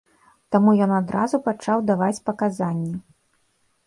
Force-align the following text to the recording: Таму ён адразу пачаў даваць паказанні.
Таму 0.53 0.71
ён 0.85 0.93
адразу 0.99 1.39
пачаў 1.47 1.83
даваць 1.89 2.23
паказанні. 2.31 2.91